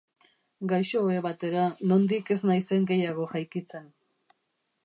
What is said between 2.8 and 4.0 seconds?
gehiago jeikitzen.